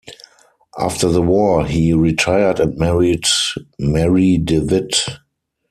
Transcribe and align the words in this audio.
After 0.79 1.09
the 1.09 1.21
war 1.21 1.67
he 1.67 1.93
retired 1.93 2.59
and 2.59 2.75
married 2.75 3.25
Mary 3.77 4.39
De 4.39 4.57
Witt. 4.57 5.03